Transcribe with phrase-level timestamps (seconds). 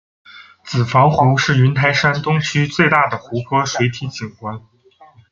[0.63, 4.59] 子房湖是云台山东区最大的湖泊水体景观。